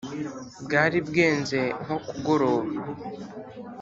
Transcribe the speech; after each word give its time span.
bwari 0.65 0.97
bwenze 1.09 1.59
nko 1.83 1.97
kugoroba 2.07 2.71